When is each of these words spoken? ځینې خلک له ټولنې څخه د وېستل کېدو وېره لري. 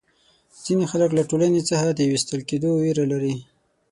ځینې 0.63 0.85
خلک 0.91 1.09
له 1.15 1.23
ټولنې 1.29 1.61
څخه 1.69 1.87
د 1.91 1.99
وېستل 2.11 2.41
کېدو 2.49 2.69
وېره 2.81 3.05
لري. 3.11 3.35